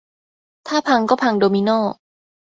[0.67, 1.69] ถ้าพังก็พังโดมิโน